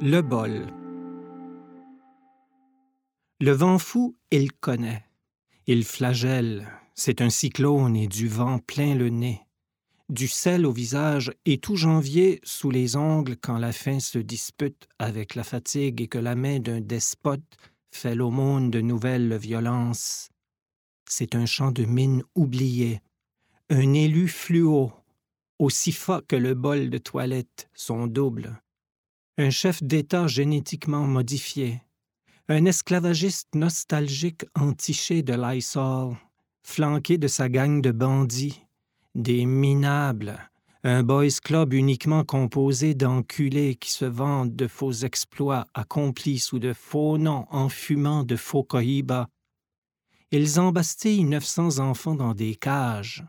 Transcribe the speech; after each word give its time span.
Le 0.00 0.20
bol. 0.20 0.66
Le 3.40 3.52
vent 3.52 3.78
fou, 3.78 4.16
il 4.32 4.52
connaît. 4.52 5.04
Il 5.66 5.84
flagelle, 5.84 6.68
c'est 6.94 7.20
un 7.20 7.30
cyclone 7.30 7.96
et 7.96 8.08
du 8.08 8.26
vent 8.26 8.58
plein 8.58 8.96
le 8.96 9.08
nez. 9.08 9.40
Du 10.08 10.26
sel 10.26 10.66
au 10.66 10.72
visage 10.72 11.32
et 11.46 11.58
tout 11.58 11.76
janvier 11.76 12.40
sous 12.42 12.70
les 12.70 12.96
ongles 12.96 13.36
quand 13.36 13.56
la 13.56 13.72
faim 13.72 14.00
se 14.00 14.18
dispute 14.18 14.88
avec 14.98 15.36
la 15.36 15.44
fatigue 15.44 16.02
et 16.02 16.08
que 16.08 16.18
la 16.18 16.34
main 16.34 16.58
d'un 16.58 16.80
despote 16.80 17.56
fait 17.92 18.16
l'aumône 18.16 18.70
de 18.70 18.80
nouvelles 18.80 19.36
violences. 19.36 20.28
C'est 21.08 21.36
un 21.36 21.46
champ 21.46 21.70
de 21.70 21.84
mine 21.84 22.24
oublié, 22.34 23.00
un 23.70 23.92
élu 23.94 24.26
fluo, 24.26 24.92
aussi 25.60 25.92
fat 25.92 26.20
que 26.26 26.36
le 26.36 26.54
bol 26.54 26.90
de 26.90 26.98
toilette, 26.98 27.70
son 27.74 28.08
double. 28.08 28.60
Un 29.36 29.50
chef 29.50 29.82
d'État 29.82 30.28
génétiquement 30.28 31.08
modifié, 31.08 31.82
un 32.48 32.66
esclavagiste 32.66 33.52
nostalgique 33.56 34.44
entiché 34.54 35.24
de 35.24 35.32
Lysol, 35.32 36.14
flanqué 36.62 37.18
de 37.18 37.26
sa 37.26 37.48
gang 37.48 37.82
de 37.82 37.90
bandits, 37.90 38.62
des 39.16 39.44
minables, 39.44 40.38
un 40.84 41.02
boys 41.02 41.40
club 41.42 41.72
uniquement 41.72 42.22
composé 42.22 42.94
d'enculés 42.94 43.74
qui 43.74 43.90
se 43.90 44.04
vendent 44.04 44.54
de 44.54 44.68
faux 44.68 44.92
exploits 44.92 45.66
accomplis 45.74 46.38
sous 46.38 46.60
de 46.60 46.72
faux 46.72 47.18
noms 47.18 47.48
en 47.50 47.68
fumant 47.68 48.22
de 48.22 48.36
faux 48.36 48.62
cohibas. 48.62 49.26
Ils 50.30 50.60
embastillent 50.60 51.24
900 51.24 51.80
enfants 51.80 52.14
dans 52.14 52.34
des 52.34 52.54
cages. 52.54 53.24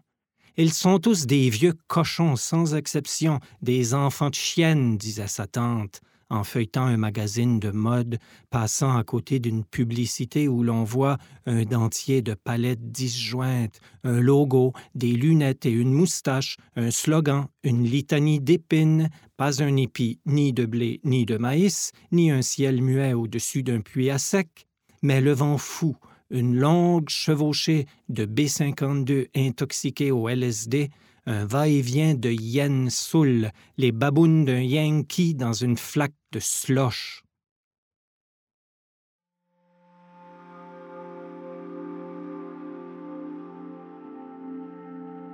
Ils 0.58 0.72
sont 0.72 1.00
tous 1.00 1.26
des 1.26 1.50
vieux 1.50 1.74
cochons 1.88 2.38
sans 2.38 2.76
exception, 2.76 3.42
des 3.62 3.94
enfants 3.94 4.30
de 4.30 4.36
chiennes, 4.36 4.98
disait 4.98 5.28
sa 5.28 5.48
tante, 5.48 6.00
en 6.30 6.46
feuilletant 6.46 6.86
un 6.86 6.96
magazine 6.96 7.60
de 7.60 7.72
mode, 7.72 8.20
passant 8.52 8.96
à 8.96 9.04
côté 9.04 9.40
d'une 9.40 9.66
publicité 9.66 10.48
où 10.48 10.64
l'on 10.64 10.86
voit 10.86 11.18
un 11.46 11.64
dentier 11.66 12.22
de 12.22 12.36
palette 12.36 12.90
disjointe, 12.90 13.82
un 14.06 14.22
logo, 14.22 14.72
des 14.96 15.12
lunettes 15.12 15.66
et 15.66 15.72
une 15.72 15.92
moustache, 15.92 16.56
un 16.78 16.90
slogan, 16.90 17.48
une 17.64 17.84
litanie 17.84 18.40
d'épines, 18.40 19.10
pas 19.36 19.62
un 19.62 19.76
épi 19.76 20.20
ni 20.26 20.54
de 20.54 20.66
blé 20.66 21.02
ni 21.04 21.26
de 21.26 21.36
maïs, 21.36 21.92
ni 22.14 22.32
un 22.32 22.42
ciel 22.42 22.82
muet 22.82 23.12
au-dessus 23.12 23.62
d'un 23.62 23.82
puits 23.82 24.10
à 24.10 24.20
sec, 24.20 24.68
mais 25.02 25.20
le 25.20 25.34
vent 25.34 25.58
fou, 25.58 25.98
une 26.30 26.56
longue 26.56 27.10
chevauchée 27.10 27.88
de 28.10 28.26
B-52 28.26 29.28
intoxiqués 29.36 30.12
au 30.12 30.28
LSD, 30.28 30.90
un 31.26 31.46
va-et-vient 31.46 32.16
de 32.16 32.30
yen 32.30 32.90
soul, 32.90 33.52
les 33.78 33.92
babounes 33.92 34.46
d'un 34.46 34.62
yankee 34.62 35.34
dans 35.34 35.54
une 35.54 35.78
flaque 35.78 36.14
de 36.32 36.40
slosh. 36.40 37.24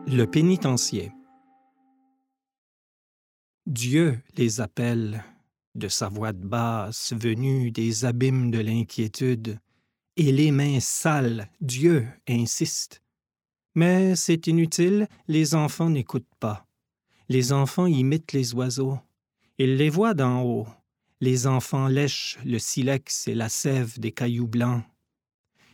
Le 0.07 0.25
pénitencier. 0.25 1.11
Dieu 3.65 4.19
les 4.35 4.59
appelle, 4.59 5.23
de 5.75 5.87
sa 5.87 6.09
voix 6.09 6.33
de 6.33 6.45
basse 6.45 7.13
venue 7.13 7.71
des 7.71 8.03
abîmes 8.03 8.51
de 8.51 8.59
l'inquiétude, 8.59 9.59
et 10.17 10.31
les 10.31 10.51
mains 10.51 10.79
sales, 10.79 11.49
Dieu 11.61 12.07
insiste. 12.27 13.01
Mais 13.75 14.15
c'est 14.15 14.47
inutile, 14.47 15.07
les 15.27 15.55
enfants 15.55 15.89
n'écoutent 15.89 16.35
pas. 16.39 16.67
Les 17.29 17.53
enfants 17.53 17.85
imitent 17.85 18.33
les 18.33 18.53
oiseaux. 18.53 18.99
Ils 19.57 19.77
les 19.77 19.89
voient 19.89 20.13
d'en 20.13 20.43
haut. 20.43 20.67
Les 21.21 21.47
enfants 21.47 21.87
lèchent 21.87 22.39
le 22.43 22.59
silex 22.59 23.27
et 23.27 23.35
la 23.35 23.47
sève 23.47 23.99
des 23.99 24.11
cailloux 24.11 24.47
blancs. 24.47 24.83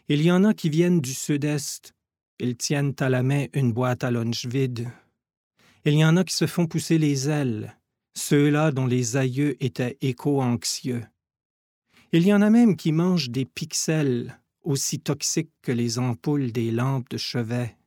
Il 0.10 0.22
y 0.22 0.32
en 0.32 0.44
a 0.44 0.54
qui 0.54 0.70
viennent 0.70 1.02
du 1.02 1.14
sud-est. 1.14 1.94
Ils 2.40 2.56
tiennent 2.56 2.94
à 3.00 3.10
la 3.10 3.24
main 3.24 3.48
une 3.54 3.74
boîte 3.74 4.04
à 4.04 4.12
lunch 4.12 4.46
vide. 4.46 4.90
Il 5.86 5.94
y 5.94 6.06
en 6.06 6.18
a 6.18 6.24
qui 6.24 6.36
se 6.36 6.46
font 6.46 6.68
pousser 6.68 6.98
les 6.98 7.30
ailes, 7.30 7.76
ceux-là 8.14 8.72
dont 8.72 8.86
les 8.86 9.18
aïeux 9.18 9.62
étaient 9.64 9.98
éco-anxieux. 10.02 11.04
Il 12.14 12.26
y 12.26 12.34
en 12.34 12.42
a 12.42 12.50
même 12.50 12.78
qui 12.78 12.94
mangent 12.94 13.30
des 13.30 13.46
pixels 13.46 14.40
aussi 14.64 15.00
toxiques 15.00 15.52
que 15.62 15.74
les 15.74 16.00
ampoules 16.00 16.52
des 16.52 16.72
lampes 16.72 17.10
de 17.10 17.18
chevet. 17.18 17.78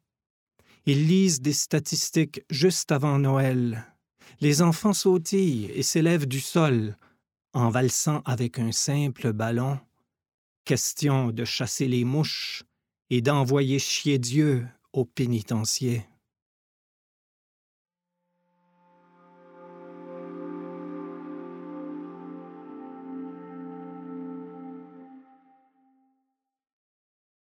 Ils 0.85 1.07
lisent 1.07 1.41
des 1.41 1.53
statistiques 1.53 2.43
juste 2.51 2.93
avant 2.93 3.19
Noël. 3.19 3.87
Les 4.41 4.61
enfants 4.63 4.93
sautillent 4.93 5.71
et 5.75 5.83
s'élèvent 5.83 6.27
du 6.27 6.41
sol 6.41 6.97
en 7.53 7.71
valsant 7.71 8.23
avec 8.25 8.59
un 8.59 8.73
simple 8.73 9.33
ballon. 9.33 9.79
Question 10.65 11.31
de 11.31 11.45
chasser 11.45 11.89
les 11.89 12.05
mouches 12.05 12.65
et 13.09 13.23
d'envoyer 13.23 13.79
chier 13.79 14.19
Dieu 14.19 14.67
au 14.93 15.05
pénitencier. 15.05 16.07